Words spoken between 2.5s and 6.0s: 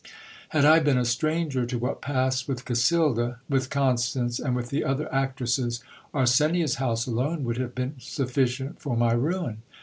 Casilda, with Constance, and with the other actresses,